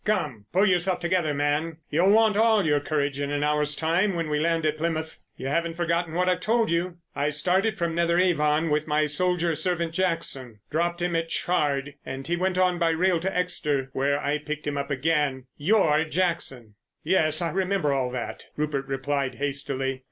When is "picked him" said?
14.39-14.75